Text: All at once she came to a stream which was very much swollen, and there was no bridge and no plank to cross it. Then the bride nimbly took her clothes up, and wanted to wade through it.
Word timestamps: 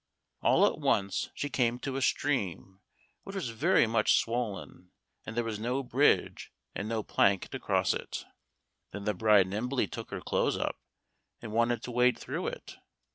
All 0.41 0.65
at 0.65 0.79
once 0.79 1.29
she 1.35 1.47
came 1.47 1.77
to 1.81 1.95
a 1.95 2.01
stream 2.01 2.81
which 3.21 3.35
was 3.35 3.49
very 3.49 3.85
much 3.85 4.17
swollen, 4.17 4.89
and 5.27 5.37
there 5.37 5.43
was 5.43 5.59
no 5.59 5.83
bridge 5.83 6.51
and 6.73 6.89
no 6.89 7.03
plank 7.03 7.49
to 7.49 7.59
cross 7.59 7.93
it. 7.93 8.25
Then 8.89 9.03
the 9.03 9.13
bride 9.13 9.45
nimbly 9.45 9.85
took 9.85 10.09
her 10.09 10.19
clothes 10.21 10.57
up, 10.57 10.79
and 11.39 11.51
wanted 11.51 11.83
to 11.83 11.91
wade 11.91 12.17
through 12.17 12.47
it. 12.47 12.77